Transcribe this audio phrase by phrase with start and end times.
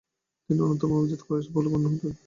[0.49, 2.11] তিনি অন্যতম অভিজাত কুরাইশ বলে গণ্য হতেন।